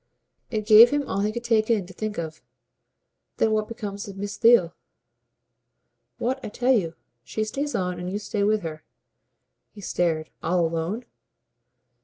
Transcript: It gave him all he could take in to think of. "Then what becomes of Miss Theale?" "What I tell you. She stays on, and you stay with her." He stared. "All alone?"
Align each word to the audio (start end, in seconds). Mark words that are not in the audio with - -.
It 0.49 0.65
gave 0.65 0.89
him 0.89 1.07
all 1.07 1.19
he 1.19 1.31
could 1.31 1.43
take 1.43 1.69
in 1.69 1.85
to 1.85 1.93
think 1.93 2.17
of. 2.17 2.41
"Then 3.37 3.51
what 3.51 3.67
becomes 3.67 4.07
of 4.07 4.17
Miss 4.17 4.35
Theale?" 4.35 4.73
"What 6.17 6.43
I 6.43 6.49
tell 6.49 6.73
you. 6.73 6.95
She 7.23 7.43
stays 7.43 7.75
on, 7.75 7.99
and 7.99 8.11
you 8.11 8.17
stay 8.17 8.43
with 8.43 8.63
her." 8.63 8.83
He 9.69 9.81
stared. 9.81 10.31
"All 10.41 10.65
alone?" 10.65 11.05